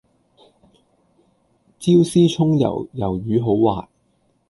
[1.77, 3.87] 椒絲蔥油魷魚好滑